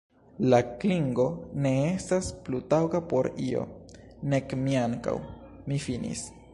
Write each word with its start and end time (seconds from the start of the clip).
La 0.51 0.59
klingo 0.83 1.25
ne 1.65 1.73
estas 1.91 2.31
plu 2.47 2.63
taŭga 2.73 3.03
por 3.13 3.31
io, 3.51 3.63
nek 4.35 4.59
mi 4.65 4.83
ankaŭ; 4.89 5.19
mi 5.69 5.83
finis. 5.89 6.31